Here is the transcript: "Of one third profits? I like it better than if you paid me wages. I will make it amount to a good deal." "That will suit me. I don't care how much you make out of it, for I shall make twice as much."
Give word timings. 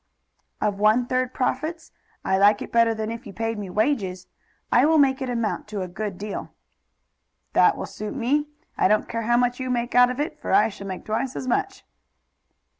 "Of 0.59 0.79
one 0.79 1.05
third 1.05 1.31
profits? 1.31 1.91
I 2.25 2.35
like 2.39 2.63
it 2.63 2.71
better 2.71 2.95
than 2.95 3.11
if 3.11 3.27
you 3.27 3.33
paid 3.33 3.59
me 3.59 3.69
wages. 3.69 4.25
I 4.71 4.83
will 4.83 4.97
make 4.97 5.21
it 5.21 5.29
amount 5.29 5.67
to 5.67 5.83
a 5.83 5.87
good 5.87 6.17
deal." 6.17 6.49
"That 7.53 7.77
will 7.77 7.85
suit 7.85 8.15
me. 8.15 8.47
I 8.79 8.87
don't 8.87 9.07
care 9.07 9.21
how 9.29 9.37
much 9.37 9.59
you 9.59 9.69
make 9.69 9.93
out 9.93 10.09
of 10.09 10.19
it, 10.19 10.39
for 10.41 10.53
I 10.53 10.69
shall 10.69 10.87
make 10.87 11.05
twice 11.05 11.35
as 11.35 11.47
much." 11.47 11.85